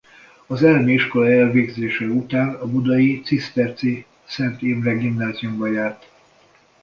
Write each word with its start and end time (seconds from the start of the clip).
Az 0.47 0.63
elemi 0.63 0.93
iskola 0.93 1.31
elvégzése 1.31 2.05
után 2.05 2.53
a 2.55 2.65
Budai 2.67 3.21
Ciszterci 3.21 4.05
Szent 4.23 4.61
Imre 4.61 4.93
Gimnáziumba 4.93 5.67
járt. 5.67 6.09